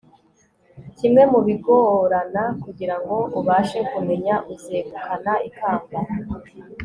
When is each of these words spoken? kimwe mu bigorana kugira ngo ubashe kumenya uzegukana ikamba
kimwe 0.97 1.23
mu 1.31 1.39
bigorana 1.47 2.43
kugira 2.63 2.95
ngo 3.01 3.17
ubashe 3.39 3.79
kumenya 3.91 4.35
uzegukana 4.53 5.33
ikamba 5.47 5.99